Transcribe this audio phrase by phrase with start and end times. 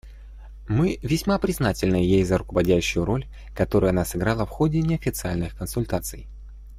[0.67, 6.27] Мы весьма признательны ей за руководящую роль, которую она сыграла в ходе неофициальных консультаций.